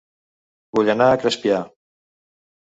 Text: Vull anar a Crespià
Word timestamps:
Vull 0.79 0.89
anar 0.95 1.11
a 1.17 1.21
Crespià 1.25 1.61